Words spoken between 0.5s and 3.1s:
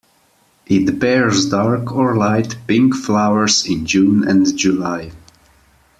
It bears dark or light pink